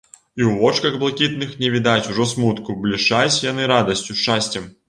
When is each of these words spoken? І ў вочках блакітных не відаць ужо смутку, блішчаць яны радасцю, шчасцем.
І 0.39 0.43
ў 0.49 0.53
вочках 0.61 0.95
блакітных 1.03 1.51
не 1.65 1.69
відаць 1.75 2.07
ужо 2.13 2.27
смутку, 2.33 2.79
блішчаць 2.87 3.41
яны 3.47 3.73
радасцю, 3.77 4.21
шчасцем. 4.25 4.69